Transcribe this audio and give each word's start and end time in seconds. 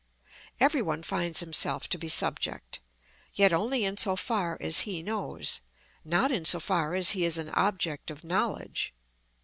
Every 0.59 0.81
one 0.81 1.03
finds 1.03 1.41
himself 1.41 1.87
to 1.89 1.97
be 1.99 2.09
subject, 2.09 2.79
yet 3.35 3.53
only 3.53 3.85
in 3.85 3.97
so 3.97 4.15
far 4.15 4.57
as 4.59 4.79
he 4.79 5.03
knows, 5.03 5.61
not 6.03 6.31
in 6.31 6.43
so 6.43 6.59
far 6.59 6.95
as 6.95 7.11
he 7.11 7.23
is 7.23 7.37
an 7.37 7.49
object 7.49 8.09
of 8.09 8.23
knowledge. 8.23 8.95